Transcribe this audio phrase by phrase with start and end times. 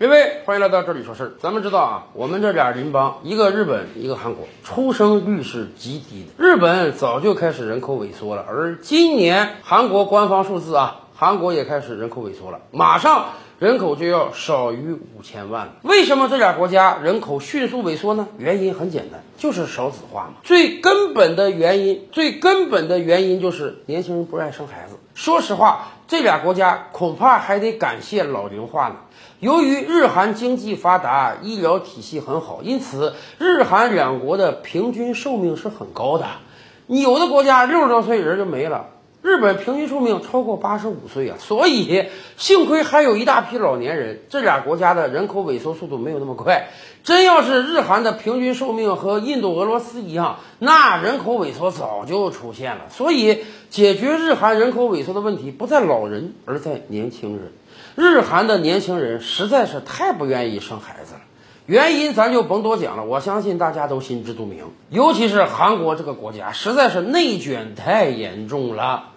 [0.00, 1.32] 各位，欢迎来到这里说事儿。
[1.42, 6.42] 咱们知道啊，我们这俩邻邦，一个日本，一个韩国，出生率是极低的。
[6.42, 13.26] 日本早就开始人口萎缩了，而今年韩国官方数字啊，韩国也开始人口萎缩了，马上
[13.60, 15.72] 人口就要少于五千万了。
[15.82, 18.26] 为什么这俩国家人口迅速萎缩呢？
[18.38, 20.36] 原因很简单，就是少子化嘛。
[20.42, 24.96] 最根本的原因，最根本的原因就是年轻人不爱生孩子。
[25.14, 28.94] 说实话，这俩国家恐怕还得感谢老龄化呢。
[29.40, 36.26] 由于日韩经济发达，医疗体系很好，因此日韩两国的平均寿命是很高的。
[36.86, 38.86] 有的国家六十多岁人就没了，
[39.22, 41.36] 日本平均寿命超过八十五岁啊！
[41.38, 42.06] 所以
[42.38, 46.68] 幸亏还有一大批老年人，这俩国家的人口萎缩速度没有那么快。
[47.04, 52.86] 真要是日韩的平均寿命和印度、俄罗斯一样，那人口萎缩早就出现了。
[52.88, 57.52] 所以解决日韩人口萎缩的问题，不在老人，而在年轻人。
[57.96, 61.20] 日韩的年轻人实在是太不愿意生孩子了，
[61.66, 64.64] 原因咱就甭多讲了，我相信大家都心知肚明。
[64.88, 69.09] 尤其是韩国这个国家，实在是内卷太严重了。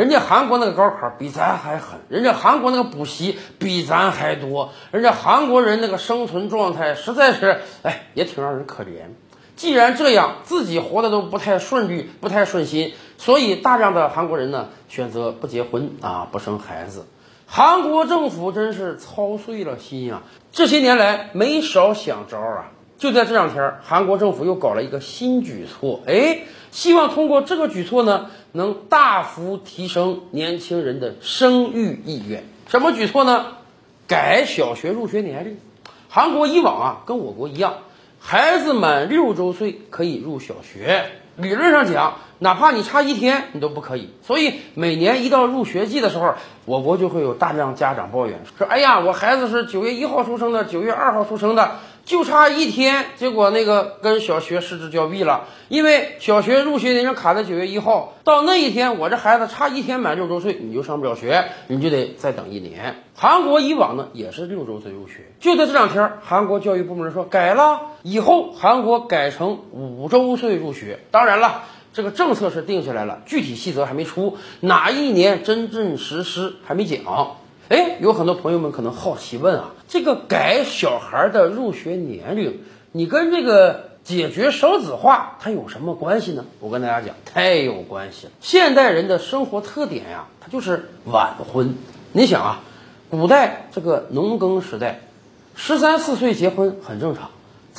[0.00, 9.10] 人家韩国那个高考比咱还狠，人家韩国那个补习比咱还多，人家韩国人那个生存状态实在是，哎，也挺让人可怜。
[9.56, 17.06] 既然这样，自己活的都不太顺利，不太顺心，所以大量的韩国人呢选择不结婚啊，不生孩子。
[17.44, 20.22] 韩国政府真是操碎了心呀！
[20.50, 22.70] 这些年来没少想招啊。
[23.00, 32.44] 就在这两天，韩国政府又搞了一个新举措，哎，希望通过这个举措呢，能大幅提升年轻人的生育意愿。
[32.68, 33.46] 什么举措呢？
[34.06, 35.58] 改小学入学年龄。
[36.10, 37.76] 韩国以往啊，跟我国一样，
[38.18, 41.06] 孩子满六周岁可以入小学。
[41.36, 44.08] 理论上讲，哪怕你差一天，你都不可以。
[44.22, 51.72] 所以每年一到入学季的时候，我国就会有大量家长抱怨说：“哎呀，我孩子是九月一号出生的，九月二号出生的，
[52.06, 55.48] 就差一天，结果那个跟小学失之交臂了。
[55.68, 63.02] 因为小学入学年龄卡在九月一号，到那一天，我这孩子差一天满六周岁，你就上不了学，你就得再等一年。
[63.14, 71.00] 韩国以往呢也是六周岁入学，就在这两天，韩国教育部门说改了，以后韩国改成五周岁入学。
[71.10, 71.64] 当然了。
[71.92, 77.36] 这个政策是定下来了，具体细则还没出，哪一年真正实施还没讲。
[77.68, 82.60] 哎，有很多朋友们可能好奇问啊，这个改小孩的入学年龄，
[82.92, 86.44] 你跟这个解决少子化它有什么关系呢？
[86.58, 88.32] 我跟大家讲，太有关系了。
[88.40, 91.74] 现代人的生活特点呀，它就是晚婚。
[92.12, 92.60] 你想啊，
[93.08, 95.00] 古代这个农耕时代，
[95.54, 97.30] 十三四岁结婚很正常。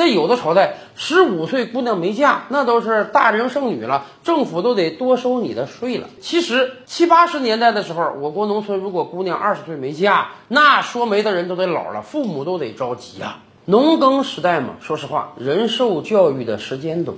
[0.00, 6.08] 在有的朝代，十五岁姑娘没嫁，那都是大龄剩女了，政府都得多收你的税了。
[6.22, 13.40] 其实七八十年代的时候，我国农村如果姑娘二十岁没嫁，那说媒的人都得老了，父母都得着急呀。
[13.66, 17.14] 农耕时代嘛，说实话，人受教育的时间短，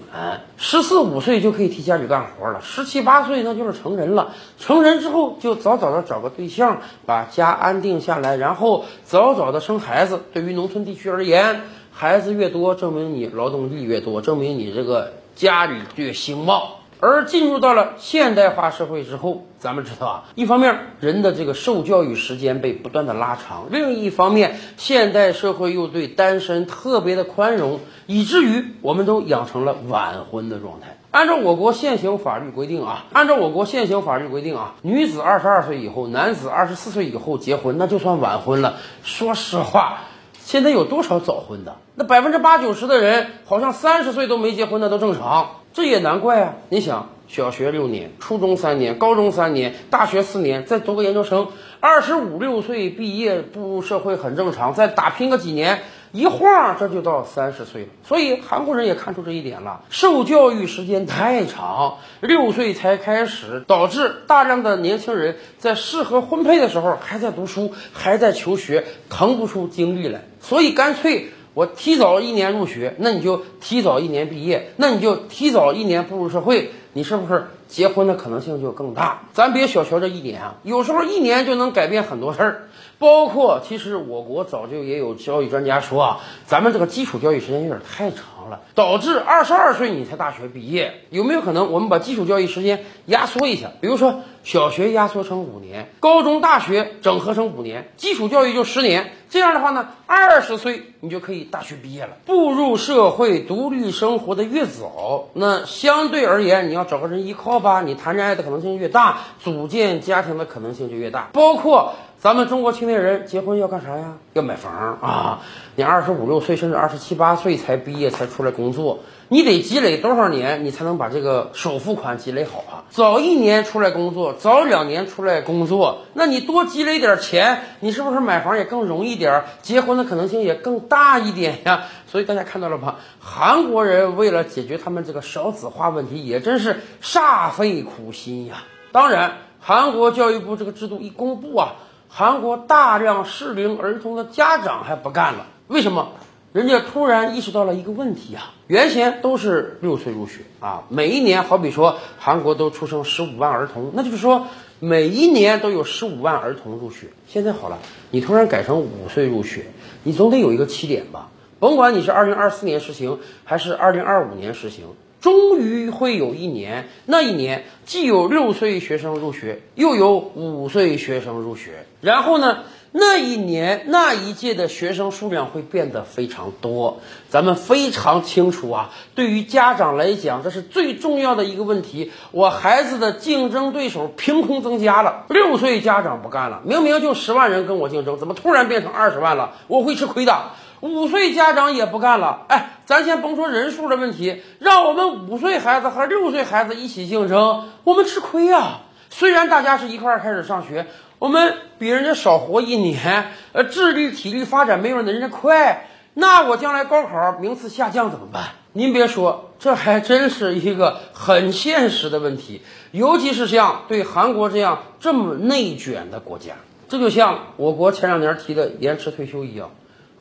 [0.56, 4.32] 十四五岁就可以替家里干活了，十七八岁那就是成人了。
[4.58, 10.20] 成人之后就早早的找个对象，把家安定下来，然后早早的生孩子。
[10.32, 16.62] 对于农村地区而言，孩子越多，证明你劳动力越多，证明你这个家里越兴旺。
[17.04, 30.96] 而进入到了现代化社会之后，咱们知道啊，一方面人的这个受教育时间被不断的拉长，另一方面现代社会又对单身特别的宽容，以至于我们都养成了晚婚的状态。
[31.10, 38.76] 按照我国现行法律规定啊，按照我国现行法律规定啊，女子二十二岁以后，男子二十四岁以后结婚，那就算晚婚了。
[39.02, 40.04] 说实话。
[40.52, 41.76] 现在有多少早婚的？
[41.94, 46.56] 那百分之八九十的人，好像三十岁都没结婚的都正常，这也难怪啊！
[46.68, 51.48] 你想，小学六年，初中三年，高中三年，大学四年，再读个研究生，
[51.80, 55.78] 二十五六岁毕业步入社会很正常，再打拼个几年。
[56.12, 59.80] 一晃这就到三十岁了，所以韩国人也看出这一点了。
[59.88, 70.24] 受教育时间太长，六岁才开始，导致大量的年轻人在适合婚配的时候还在读书，还在求学，腾不出精力来。
[70.40, 79.22] 所以干脆我提早一年入学，那你就提早一年毕业，那你就提早一年步入社会，你是不是结婚的可能性就更大？
[79.32, 82.68] 咱别小瞧这一年啊，有时候一年就能改变很多事儿。
[82.98, 91.00] 包括，其实我国早就也有教育专家说啊，咱们这个基础教育时间有点太长了，导致二十二岁你才大学毕业。
[91.10, 93.72] 有没有可能我们把基础教育时间压缩一下？
[93.80, 99.12] 比如说小学压缩成五年，高中、大学整合成五年，基础教育就十年。
[99.30, 102.10] 这样的话呢，二十岁你就可以大学毕业了。
[102.26, 111.28] 步入社会、独立生活的越早，那相对而言，你要找个人依靠吧，你谈恋爱的可能性越大，组建家庭的可能性就越大。
[111.32, 111.92] 包括。
[112.22, 114.12] 咱们中国青年人结婚要干啥呀？
[114.34, 115.40] 要买房啊！
[115.74, 119.00] 你二十五六岁甚至二十七八岁才毕业才出来工作，
[119.32, 122.84] 你得积累多少年，你才能把这个首付款积累好啊？
[122.90, 129.44] 早一年出来工作，早两年出来工作，那你多积累点钱，你是不是买房也更容易点儿？
[129.62, 131.84] 结婚的可能性也更大一点呀？
[132.06, 132.96] 所以大家看到了吧？
[133.20, 138.64] 韩国人为了解决他们这个少子化问题，也真是煞费苦心呀。
[138.92, 141.76] 当然，韩国教育部这个制度一公布啊。
[142.14, 146.08] 韩国大量适龄儿童的家长还不干了，为什么？
[146.52, 157.06] 人家突然意识到了一个问题啊，原先都是六岁入学啊，每一年好比说韩国都出生十五万儿童，那就是说每一年都有十五万儿童入学。
[157.26, 157.78] 现在好了，
[158.10, 159.64] 你突然改成五岁入学，
[160.02, 161.30] 你总得有一个起点吧？
[161.58, 164.84] 甭管你是二零二四年实行还是二零二五年实行。
[165.22, 171.86] 终于会有一年，那一年既有六岁学生入学，又有五岁学生入学。
[172.00, 177.00] 然后呢，那一年那一届的学生数量会变得非常多。
[177.30, 182.12] 咱们非常清楚啊，对于家长来讲，这是最重要的一个问题。
[182.30, 189.52] 我孩子的竞争对手凭空增加了，六岁家长不干了，明明就十万人跟我竞争，怎么突然变成二十万了？
[189.68, 190.50] 我会吃亏的。
[190.80, 198.80] 五岁家长也不干了，哎，咱先甭说人数的问题，让我们五岁孩子和六岁孩子一起竞争，我们吃亏呀。
[199.08, 200.86] 虽然大家是一块儿开始上学，
[201.22, 208.42] 我们比人家少活一年，呃，智力体力发展没有人家快，那我将来高考名次下降怎么办？
[208.72, 216.54] 您别说，这还真是一个很现实的问题，尤其是像对韩国这样这么内卷的国家，
[216.88, 219.70] 这就像我国前两年提的延迟退休一样。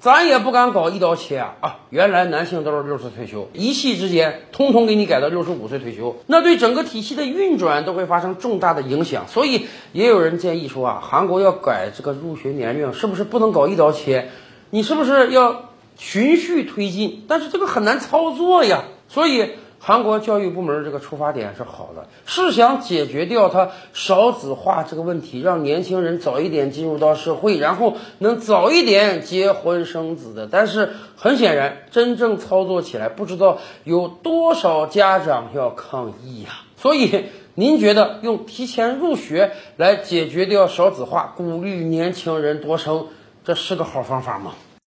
[0.01, 1.56] 咱也不敢搞一刀切啊！
[1.62, 9.27] 啊，原来男性都是六十退休，一气之间，通通给你改到六十五岁退休，那对整个体系的运转都会发生重大的影响。
[9.27, 14.30] 所以也有人建议说啊，韩国要改这个入学年龄，是不是不能搞一刀切？
[14.71, 17.24] 你是不是要循序推进？
[17.27, 19.51] 但是这个很难操作呀，所以。
[19.83, 30.48] 韩国教育部门这个出发点是好的，是想解决掉他少子化这个问题，让年轻人早一点进入到社会，然后能早一点结婚生子的。
[30.51, 36.50] 但是很显然，真正操作起来，不知道有多少家长要抗议呀。
[36.77, 37.25] 所以，
[37.56, 43.07] 您觉得用提前入学来解决掉少子化，鼓励年轻人多生，
[43.44, 44.51] 这是个好方法吗？